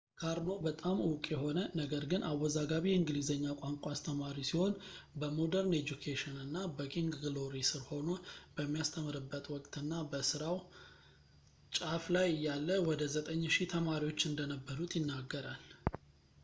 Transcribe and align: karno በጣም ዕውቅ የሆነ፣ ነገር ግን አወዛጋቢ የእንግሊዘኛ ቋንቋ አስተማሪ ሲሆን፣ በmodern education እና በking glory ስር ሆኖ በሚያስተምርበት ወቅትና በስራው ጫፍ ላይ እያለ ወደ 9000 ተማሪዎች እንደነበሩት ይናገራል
karno 0.19 0.53
በጣም 0.65 0.95
ዕውቅ 1.07 1.25
የሆነ፣ 1.33 1.57
ነገር 1.79 2.03
ግን 2.11 2.21
አወዛጋቢ 2.29 2.85
የእንግሊዘኛ 2.91 3.43
ቋንቋ 3.59 3.83
አስተማሪ 3.95 4.37
ሲሆን፣ 4.49 4.73
በmodern 5.21 5.69
education 5.81 6.33
እና 6.45 6.55
በking 6.77 7.09
glory 7.25 7.61
ስር 7.71 7.83
ሆኖ 7.89 8.07
በሚያስተምርበት 8.55 9.47
ወቅትና 9.55 9.91
በስራው 10.13 10.57
ጫፍ 11.79 12.07
ላይ 12.17 12.27
እያለ 12.37 12.69
ወደ 12.89 13.01
9000 13.19 13.69
ተማሪዎች 13.75 14.23
እንደነበሩት 14.31 14.95
ይናገራል 15.01 15.65